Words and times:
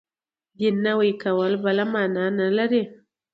دین 0.57 0.75
نوی 0.85 1.11
کول 1.23 1.53
بله 1.63 1.83
معنا 1.93 2.25
نه 2.39 2.47
لري. 2.57 2.83